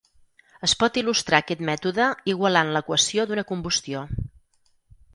[0.67, 4.07] Es pot il·lustrar aquest mètode igualant l'equació d'una combustió.